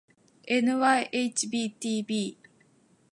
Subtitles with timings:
[0.55, 2.17] ｎｙｈｂｔｂ